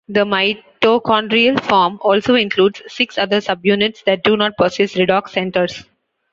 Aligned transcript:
The 0.07 0.25
mitochondrial 0.25 1.61
form 1.61 1.99
also 2.01 2.33
includes 2.33 2.81
six 2.87 3.19
other 3.19 3.37
subunits 3.39 4.03
that 4.05 4.23
do 4.23 4.35
not 4.35 4.57
possess 4.57 4.95
redox 4.95 5.29
centres. 5.29 5.83